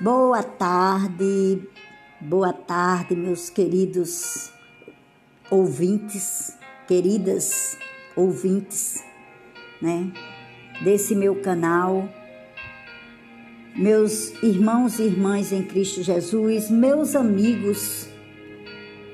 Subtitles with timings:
[0.00, 1.62] Boa tarde,
[2.20, 4.50] boa tarde, meus queridos
[5.48, 7.78] ouvintes, queridas
[8.16, 9.04] ouvintes,
[9.80, 10.10] né,
[10.82, 12.08] desse meu canal,
[13.76, 18.08] meus irmãos e irmãs em Cristo Jesus, meus amigos,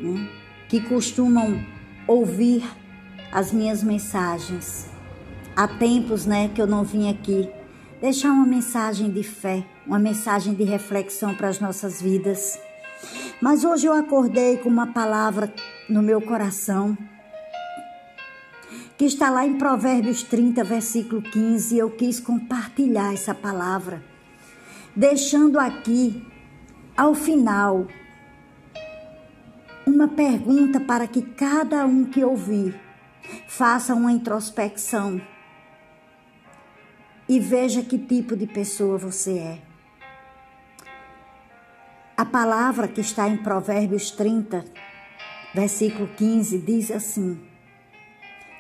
[0.01, 0.31] né,
[0.67, 1.63] que costumam
[2.07, 2.65] ouvir
[3.31, 4.89] as minhas mensagens.
[5.55, 7.51] Há tempos, né, que eu não vim aqui
[8.01, 12.57] deixar uma mensagem de fé, uma mensagem de reflexão para as nossas vidas.
[13.43, 15.53] Mas hoje eu acordei com uma palavra
[15.89, 16.97] no meu coração,
[18.97, 24.01] que está lá em Provérbios 30, versículo 15, e eu quis compartilhar essa palavra,
[24.95, 26.25] deixando aqui,
[26.97, 27.89] ao final,
[29.85, 32.81] uma pergunta para que cada um que ouvir
[33.49, 35.21] faça uma introspecção
[37.29, 39.70] e veja que tipo de pessoa você é.
[42.21, 44.63] A palavra que está em Provérbios 30,
[45.55, 47.41] versículo 15, diz assim: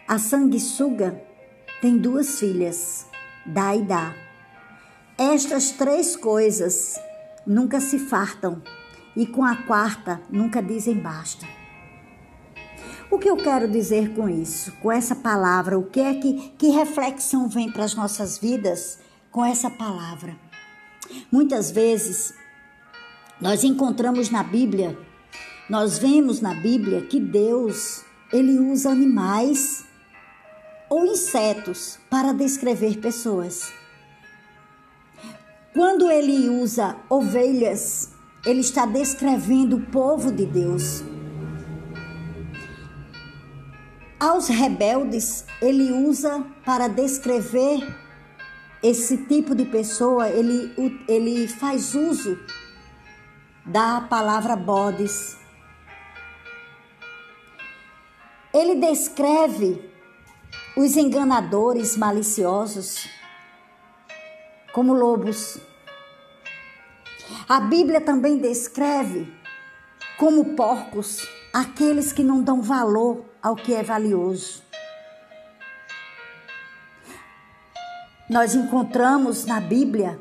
[0.08, 1.22] A sanguessuga
[1.82, 3.04] tem duas filhas,
[3.44, 4.14] dá e dá.
[5.18, 6.98] Estas três coisas
[7.46, 8.62] nunca se fartam,
[9.14, 11.46] e com a quarta nunca dizem basta.
[13.10, 15.78] O que eu quero dizer com isso, com essa palavra?
[15.78, 20.34] O que é que, que reflexão vem para as nossas vidas com essa palavra?
[21.30, 22.39] Muitas vezes
[23.40, 24.98] nós encontramos na Bíblia,
[25.68, 29.84] nós vemos na Bíblia que Deus ele usa animais
[30.88, 33.72] ou insetos para descrever pessoas.
[35.72, 38.10] Quando ele usa ovelhas,
[38.44, 41.02] ele está descrevendo o povo de Deus.
[44.18, 47.80] Aos rebeldes, ele usa para descrever
[48.82, 50.72] esse tipo de pessoa, ele,
[51.08, 52.38] ele faz uso
[53.64, 55.36] da palavra bodes.
[58.52, 59.90] Ele descreve
[60.76, 63.08] os enganadores maliciosos
[64.72, 65.58] como lobos.
[67.48, 69.32] A Bíblia também descreve
[70.18, 74.62] como porcos aqueles que não dão valor ao que é valioso.
[78.28, 80.20] Nós encontramos na Bíblia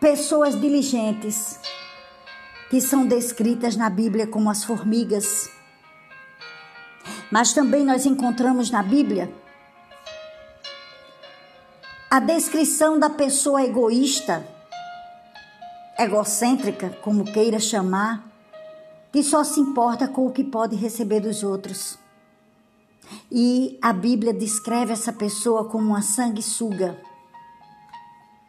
[0.00, 1.60] pessoas diligentes
[2.70, 5.50] que são descritas na Bíblia como as formigas.
[7.30, 9.30] Mas também nós encontramos na Bíblia
[12.10, 14.44] a descrição da pessoa egoísta,
[15.98, 18.26] egocêntrica, como queira chamar,
[19.12, 21.98] que só se importa com o que pode receber dos outros.
[23.30, 27.00] E a Bíblia descreve essa pessoa como uma sanguessuga.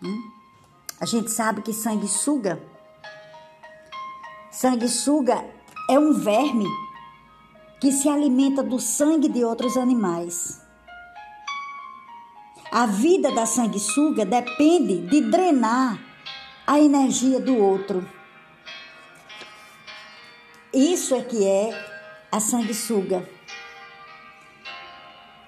[0.02, 0.41] Hum?
[1.02, 2.62] A gente sabe que sanguessuga,
[4.52, 5.44] sanguessuga
[5.90, 6.68] é um verme
[7.80, 10.62] que se alimenta do sangue de outros animais.
[12.72, 16.00] A vida da sanguessuga depende de drenar
[16.68, 18.08] a energia do outro.
[20.72, 21.72] Isso é que é
[22.32, 23.28] a sanguessuga.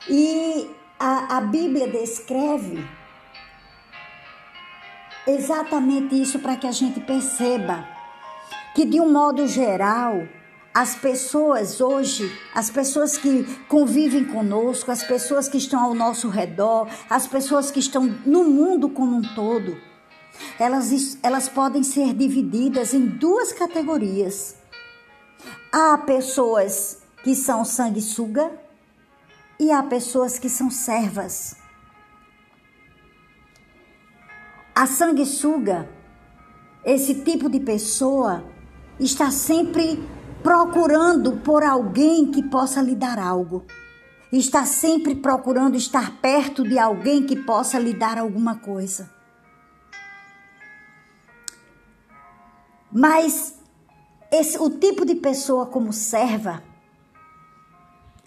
[0.09, 0.67] E
[0.99, 3.02] a, a Bíblia descreve
[5.27, 7.87] exatamente isso para que a gente perceba
[8.73, 10.27] que, de um modo geral,
[10.73, 16.87] as pessoas hoje, as pessoas que convivem conosco, as pessoas que estão ao nosso redor,
[17.09, 19.77] as pessoas que estão no mundo como um todo,
[20.59, 24.55] elas, elas podem ser divididas em duas categorias.
[25.71, 28.51] Há pessoas que são sanguessuga
[29.59, 31.55] e há pessoas que são servas.
[34.83, 35.89] A sanguessuga,
[36.83, 38.43] esse tipo de pessoa,
[38.99, 39.97] está sempre
[40.43, 43.63] procurando por alguém que possa lhe dar algo.
[44.29, 49.09] Está sempre procurando estar perto de alguém que possa lhe dar alguma coisa.
[52.91, 53.57] Mas
[54.29, 56.61] esse, o tipo de pessoa como serva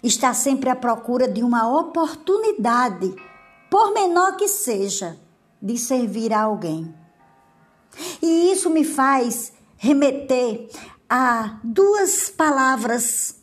[0.01, 3.15] está sempre à procura de uma oportunidade,
[3.69, 5.19] por menor que seja,
[5.61, 6.93] de servir a alguém.
[8.21, 10.69] E isso me faz remeter
[11.09, 13.35] a duas palavras: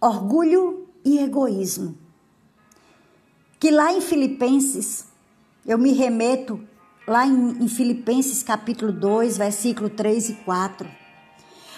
[0.00, 1.96] orgulho e egoísmo.
[3.58, 5.06] Que lá em Filipenses,
[5.64, 6.60] eu me remeto
[7.06, 10.88] lá em, em Filipenses capítulo 2, versículo 3 e 4,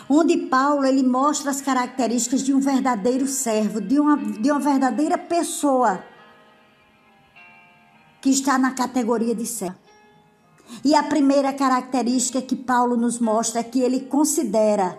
[0.09, 5.17] onde Paulo ele mostra as características de um verdadeiro servo, de uma, de uma verdadeira
[5.17, 6.03] pessoa
[8.21, 9.77] que está na categoria de servo.
[10.85, 14.99] E a primeira característica que Paulo nos mostra é que ele considera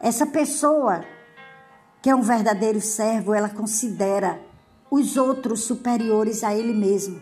[0.00, 1.04] essa pessoa
[2.00, 4.40] que é um verdadeiro servo, ela considera
[4.90, 7.20] os outros superiores a ele mesmo.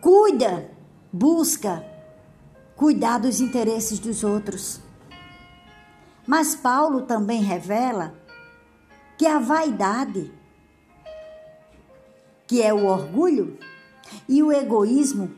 [0.00, 0.70] Cuida,
[1.12, 1.84] busca
[2.74, 4.80] cuidar dos interesses dos outros.
[6.26, 8.14] Mas Paulo também revela
[9.18, 10.32] que a vaidade,
[12.50, 13.56] que é o orgulho,
[14.28, 15.30] e o egoísmo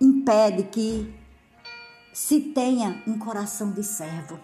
[0.00, 1.12] impede que
[2.12, 4.38] se tenha um coração de servo.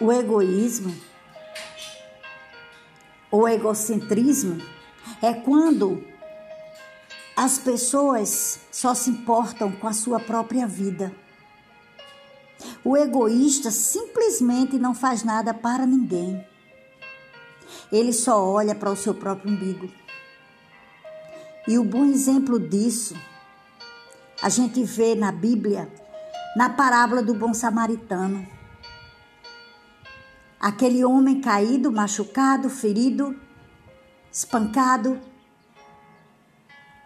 [0.00, 0.94] O egoísmo,
[3.28, 4.62] o egocentrismo,
[5.20, 6.06] é quando
[7.36, 11.12] as pessoas só se importam com a sua própria vida.
[12.84, 16.46] O egoísta simplesmente não faz nada para ninguém.
[17.90, 19.90] Ele só olha para o seu próprio umbigo.
[21.66, 23.14] E o bom exemplo disso
[24.40, 25.92] a gente vê na Bíblia,
[26.56, 28.46] na parábola do bom samaritano.
[30.60, 33.38] Aquele homem caído, machucado, ferido,
[34.30, 35.20] espancado,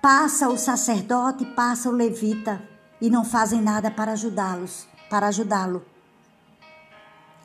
[0.00, 2.62] passa o sacerdote, passa o levita
[3.00, 5.84] e não fazem nada para ajudá-los, para ajudá-lo.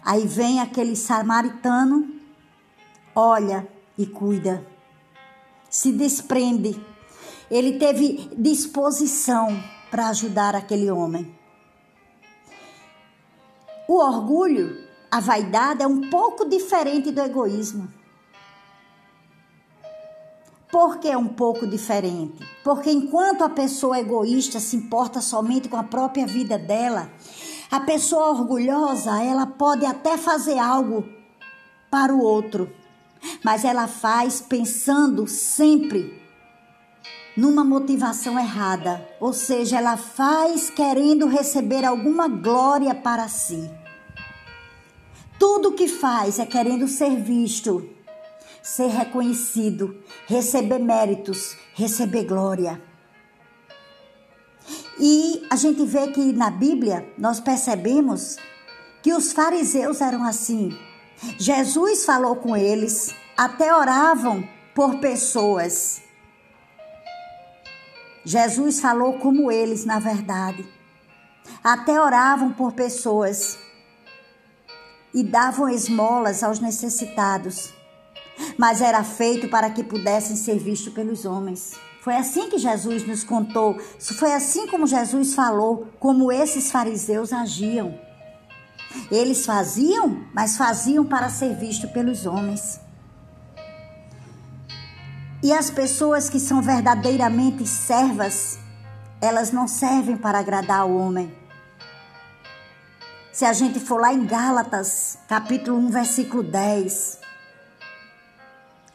[0.03, 2.16] Aí vem aquele samaritano,
[3.19, 3.67] olha
[3.97, 4.63] e cuida,
[5.67, 6.79] se desprende.
[7.49, 9.59] Ele teve disposição
[9.89, 11.35] para ajudar aquele homem.
[13.87, 17.87] O orgulho a vaidade é um pouco diferente do egoísmo.
[20.69, 22.45] Por que é um pouco diferente?
[22.63, 27.09] Porque enquanto a pessoa egoísta se importa somente com a própria vida dela,
[27.71, 31.07] a pessoa orgulhosa, ela pode até fazer algo
[31.89, 32.69] para o outro,
[33.43, 36.21] mas ela faz pensando sempre
[37.35, 43.69] numa motivação errada, ou seja, ela faz querendo receber alguma glória para si.
[45.37, 47.87] Tudo que faz é querendo ser visto,
[48.63, 52.81] ser reconhecido, receber méritos, receber glória.
[54.99, 58.37] E a gente vê que na Bíblia nós percebemos
[59.03, 60.75] que os fariseus eram assim.
[61.37, 66.01] Jesus falou com eles, até oravam por pessoas.
[68.23, 70.67] Jesus falou como eles, na verdade.
[71.63, 73.57] Até oravam por pessoas
[75.13, 77.73] e davam esmolas aos necessitados,
[78.57, 81.73] mas era feito para que pudessem ser vistos pelos homens.
[82.01, 88.06] Foi assim que Jesus nos contou, foi assim como Jesus falou, como esses fariseus agiam.
[89.11, 92.79] Eles faziam, mas faziam para ser visto pelos homens.
[95.43, 98.57] E as pessoas que são verdadeiramente servas,
[99.21, 101.31] elas não servem para agradar ao homem,
[103.37, 107.19] se a gente for lá em Gálatas, capítulo 1, versículo 10,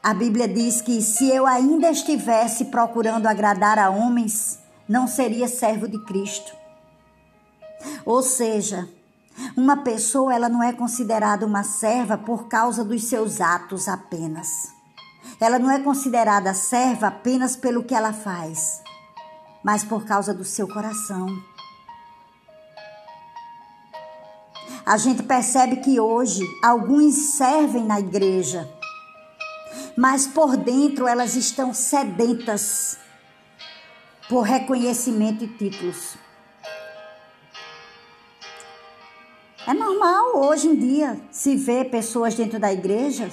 [0.02, 4.58] a Bíblia diz que se eu ainda estivesse procurando agradar a homens,
[4.88, 6.56] não seria servo de Cristo.
[8.04, 8.88] Ou seja,
[9.56, 14.72] uma pessoa ela não é considerada uma serva por causa dos seus atos apenas.
[15.40, 18.82] Ela não é considerada serva apenas pelo que ela faz,
[19.62, 21.26] mas por causa do seu coração.
[24.84, 28.68] a gente percebe que hoje alguns servem na igreja,
[29.96, 32.98] mas por dentro elas estão sedentas
[34.28, 36.16] por reconhecimento e títulos.
[39.66, 43.30] É normal hoje em dia se ver pessoas dentro da igreja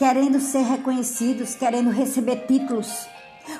[0.00, 3.06] querendo ser reconhecidos, querendo receber títulos.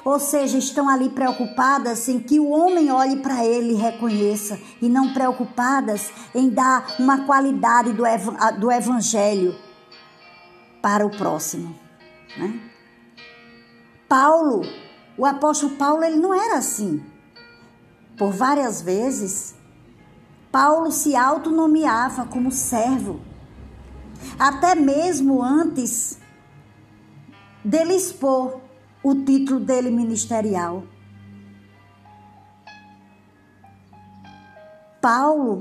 [0.02, 4.88] Ou seja, estão ali preocupadas em que o homem olhe para ele e reconheça, e
[4.88, 9.54] não preocupadas em dar uma qualidade do, ev do evangelho
[10.80, 11.78] para o próximo.
[12.38, 12.58] Né?
[14.08, 14.62] Paulo,
[15.18, 17.04] o apóstolo Paulo, ele não era assim.
[18.16, 19.54] Por várias vezes,
[20.50, 23.21] Paulo se autonomeava como servo,
[24.38, 26.19] até mesmo antes
[27.64, 28.61] dele expor
[29.02, 30.85] o título dele ministerial.
[35.00, 35.61] Paulo,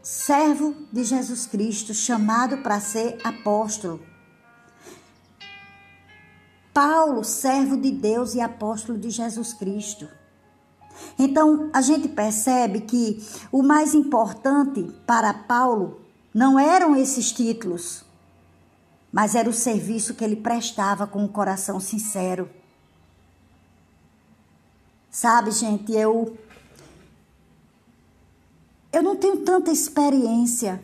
[0.00, 4.00] servo de Jesus Cristo, chamado para ser apóstolo.
[6.72, 10.08] Paulo, servo de Deus e apóstolo de Jesus Cristo.
[11.18, 16.00] Então, a gente percebe que o mais importante para Paulo
[16.34, 18.04] não eram esses títulos,
[19.10, 22.50] mas era o serviço que ele prestava com um coração sincero.
[25.10, 26.36] Sabe, gente, eu
[28.92, 30.82] eu não tenho tanta experiência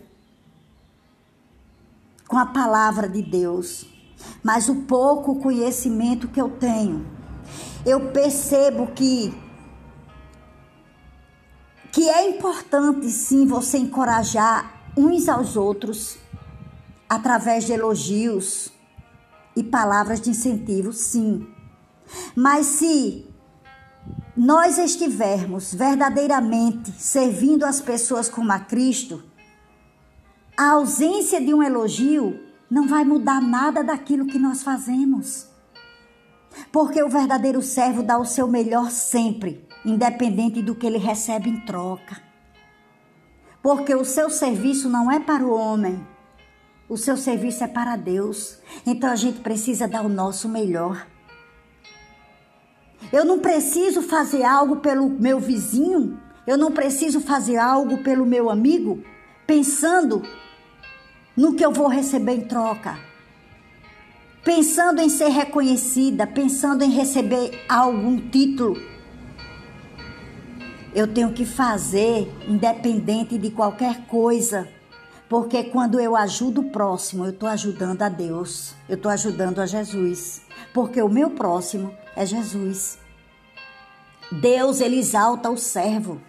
[2.27, 3.87] com a palavra de Deus,
[4.43, 7.07] mas o pouco conhecimento que eu tenho,
[7.85, 9.35] eu percebo que
[11.93, 16.17] que é importante sim você encorajar uns aos outros
[17.09, 18.73] através de elogios
[19.55, 21.47] e palavras de incentivo, sim.
[22.35, 23.29] Mas se
[24.35, 29.23] nós estivermos verdadeiramente servindo as pessoas como a Cristo,
[30.57, 35.47] a ausência de um elogio não vai mudar nada daquilo que nós fazemos.
[36.71, 41.61] Porque o verdadeiro servo dá o seu melhor sempre, independente do que ele recebe em
[41.61, 42.21] troca.
[43.63, 46.05] Porque o seu serviço não é para o homem,
[46.89, 48.59] o seu serviço é para Deus.
[48.85, 51.07] Então a gente precisa dar o nosso melhor.
[53.13, 58.51] Eu não preciso fazer algo pelo meu vizinho, eu não preciso fazer algo pelo meu
[58.51, 59.03] amigo,
[59.47, 60.23] pensando
[61.37, 62.99] no que eu vou receber em troca.
[64.45, 68.92] Pensando em ser reconhecida, pensando em receber algum título.
[70.95, 74.69] Eu tenho que fazer independente de qualquer coisa.
[75.29, 79.67] Porque quando eu ajudo o próximo, eu estou ajudando a Deus, eu estou ajudando a
[79.67, 80.43] Jesus.
[80.75, 82.99] Porque o meu próximo é Jesus.
[84.31, 86.21] Deus, ele exalta o servo.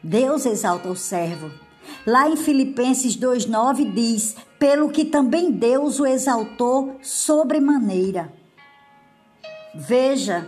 [0.00, 1.50] Deus exalta o servo.
[2.06, 8.32] Lá em Filipenses 2,9 diz: Pelo que também Deus o exaltou sobremaneira.
[9.74, 10.46] Veja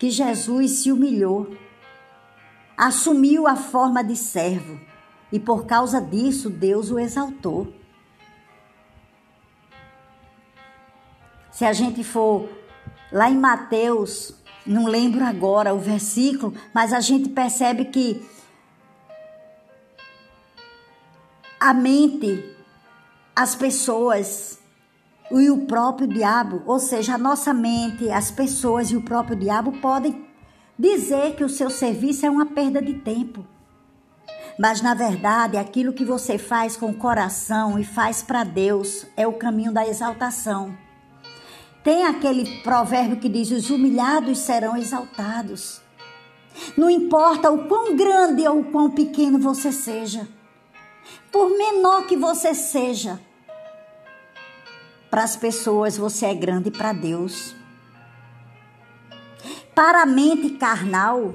[0.00, 1.54] que Jesus se humilhou,
[2.74, 4.80] assumiu a forma de servo
[5.30, 7.70] e por causa disso Deus o exaltou.
[11.52, 12.48] Se a gente for
[13.12, 18.26] lá em Mateus, não lembro agora o versículo, mas a gente percebe que
[21.60, 22.56] a mente,
[23.36, 24.59] as pessoas
[25.38, 29.72] e o próprio diabo, ou seja, a nossa mente, as pessoas e o próprio diabo
[29.80, 30.26] podem
[30.78, 33.44] dizer que o seu serviço é uma perda de tempo.
[34.58, 39.26] Mas na verdade, aquilo que você faz com o coração e faz para Deus é
[39.26, 40.76] o caminho da exaltação.
[41.82, 45.80] Tem aquele provérbio que diz: os humilhados serão exaltados.
[46.76, 50.28] Não importa o quão grande ou o quão pequeno você seja,
[51.32, 53.18] por menor que você seja,
[55.10, 57.54] para as pessoas você é grande para Deus.
[59.74, 61.34] Para a mente carnal,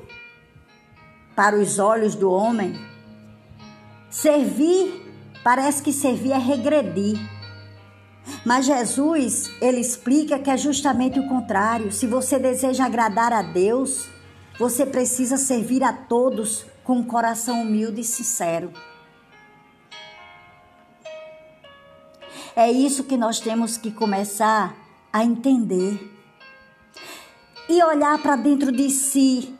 [1.35, 2.79] para os olhos do homem,
[4.09, 5.03] servir
[5.43, 7.19] parece que servir é regredir.
[8.43, 11.91] Mas Jesus, ele explica que é justamente o contrário.
[11.91, 14.07] Se você deseja agradar a Deus,
[14.57, 18.71] você precisa servir a todos com um coração humilde e sincero.
[22.55, 24.73] É isso que nós temos que começar
[25.11, 25.99] a entender.
[27.67, 29.53] E olhar para dentro de si,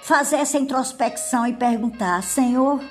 [0.00, 2.82] fazer essa introspecção e perguntar: Senhor,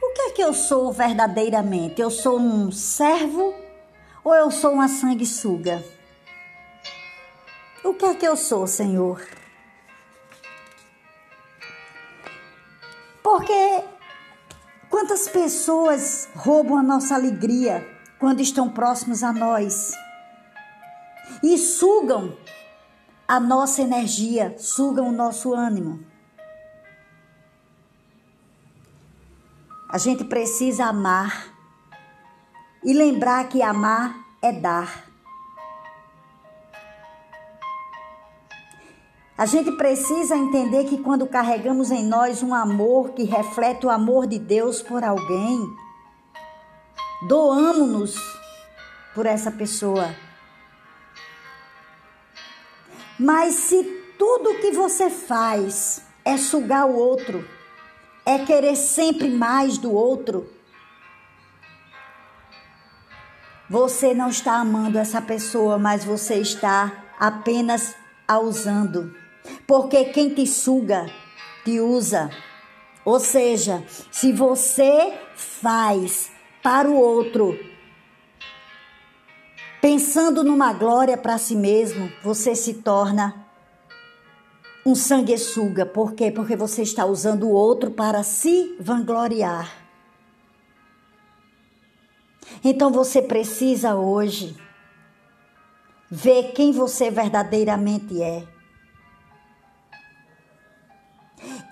[0.00, 2.00] o que é que eu sou verdadeiramente?
[2.00, 3.52] Eu sou um servo
[4.22, 5.84] ou eu sou uma sanguessuga?
[7.82, 9.26] O que é que eu sou, Senhor?
[13.24, 13.84] Porque
[14.88, 17.89] quantas pessoas roubam a nossa alegria
[18.20, 19.92] quando estão próximos a nós
[21.42, 22.36] e sugam
[23.26, 26.04] a nossa energia, sugam o nosso ânimo.
[29.88, 31.48] A gente precisa amar
[32.84, 35.08] e lembrar que amar é dar.
[39.36, 44.26] A gente precisa entender que quando carregamos em nós um amor que reflete o amor
[44.26, 45.58] de Deus por alguém,
[47.22, 48.16] doamos-nos
[49.14, 50.14] por essa pessoa.
[53.18, 53.82] Mas se
[54.18, 57.46] tudo que você faz é sugar o outro,
[58.24, 60.48] é querer sempre mais do outro,
[63.70, 67.94] Você não está amando essa pessoa, mas você está apenas
[68.26, 69.14] a usando.
[69.64, 71.06] Porque quem te suga,
[71.64, 72.30] te usa.
[73.04, 76.32] Ou seja, se você faz
[76.62, 77.58] para o outro,
[79.80, 83.46] pensando numa glória para si mesmo, você se torna
[84.84, 85.86] um sanguessuga.
[85.86, 86.30] Por quê?
[86.30, 89.80] Porque você está usando o outro para se vangloriar.
[92.62, 94.56] Então você precisa hoje
[96.10, 98.59] ver quem você verdadeiramente é.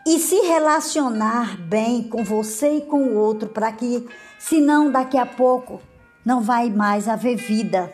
[0.08, 5.26] E se relacionar bem com você e com o outro, para que, senão daqui a
[5.26, 5.82] pouco,
[6.24, 7.92] não vai mais haver vida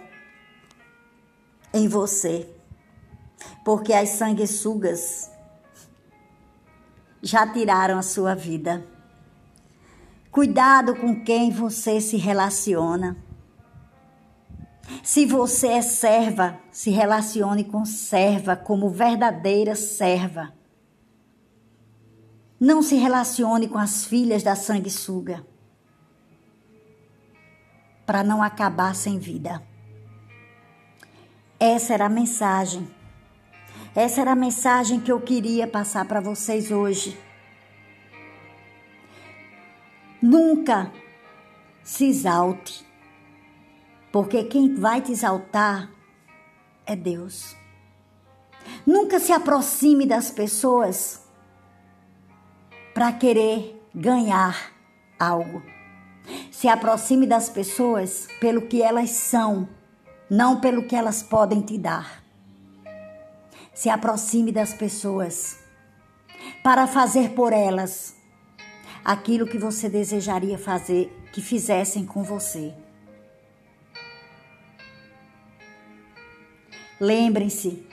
[1.73, 2.49] em você.
[3.65, 5.29] Porque as sanguessugas
[7.21, 8.87] já tiraram a sua vida.
[10.31, 13.17] Cuidado com quem você se relaciona.
[15.03, 20.53] Se você é serva, se relacione com serva como verdadeira serva.
[22.65, 25.45] Não se relacione com as filhas da sanguessuga
[28.07, 29.63] para não acabar sem vida.
[31.61, 32.89] Essa era a mensagem.
[33.95, 37.21] Essa era a mensagem que eu queria passar para vocês hoje.
[40.23, 40.91] Nunca
[41.83, 42.83] se exalte,
[44.11, 45.91] porque quem vai te exaltar
[46.87, 47.55] é Deus.
[48.87, 51.24] Nunca se aproxime das pessoas
[52.95, 54.73] para querer ganhar
[55.19, 55.63] algo.
[56.51, 59.69] Se aproxime das pessoas pelo que elas são,
[60.31, 62.23] não pelo que elas podem te dar.
[63.75, 65.59] Se aproxime das pessoas
[66.63, 68.15] para fazer por elas
[69.05, 72.73] aquilo que você desejaria fazer, que fizessem com você.
[77.01, 77.87] Lembrem-se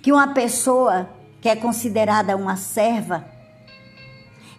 [0.00, 3.33] que uma pessoa que é considerada uma serva,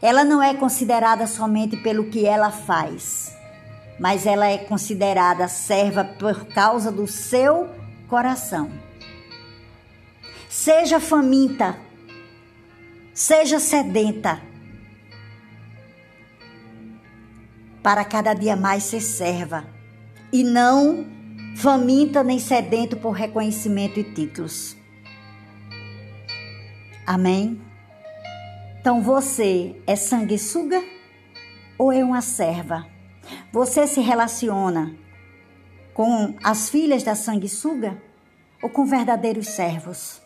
[0.06, 3.36] ela não é considerada somente pelo que ela faz,
[4.00, 7.68] mas ela é considerada serva por causa do seu
[8.08, 8.70] coração.
[10.48, 11.76] Seja faminta,
[13.16, 14.40] seja sedenta,
[17.82, 19.66] para cada dia mais ser serva
[20.32, 21.04] e não
[21.58, 24.78] faminta nem sedento por reconhecimento e títulos.
[27.08, 27.65] Amém?
[28.86, 30.80] Então você é sanguessuga
[31.76, 32.86] ou é uma serva?
[33.52, 34.96] Você se relaciona
[35.92, 38.00] com as filhas da sanguessuga
[38.62, 40.22] ou com verdadeiros servos?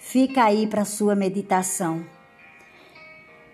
[0.00, 2.04] Fica aí para sua meditação.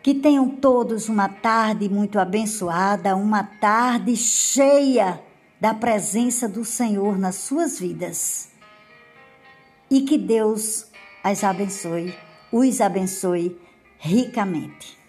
[0.02, 5.22] Que tenham todos uma tarde muito abençoada, uma tarde cheia
[5.60, 8.48] da presença do Senhor nas suas vidas.
[9.90, 10.86] E que Deus
[11.22, 12.14] as abençoe,
[12.50, 13.60] os abençoe
[14.04, 15.01] ricamente.